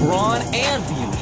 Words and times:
brawn 0.00 0.40
and 0.54 0.82
beauty. 0.88 1.19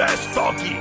Less 0.00 0.34
talkie. 0.34 0.78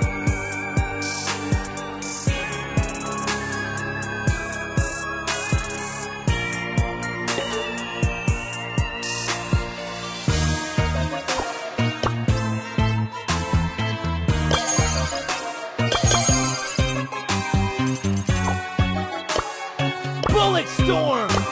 Bullet 20.30 20.68
Storm! 20.70 21.49